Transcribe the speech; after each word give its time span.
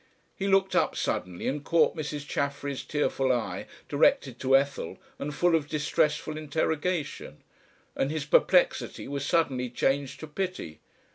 He 0.35 0.47
looked 0.47 0.75
up 0.75 0.95
suddenly 0.95 1.47
and 1.47 1.63
caught 1.63 1.95
Mrs. 1.95 2.27
Chaffery's 2.27 2.83
tearful 2.83 3.31
eye 3.31 3.67
directed 3.87 4.39
to 4.39 4.57
Ethel 4.57 4.97
and 5.19 5.31
full 5.31 5.53
of 5.53 5.67
distressful 5.67 6.37
interrogation, 6.39 7.43
and 7.95 8.09
his 8.09 8.25
perplexity 8.25 9.07
was 9.07 9.23
suddenly 9.23 9.69
changed 9.69 10.19
to 10.21 10.25
pity. 10.27 10.79